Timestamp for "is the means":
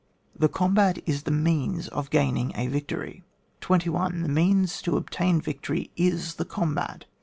1.05-1.87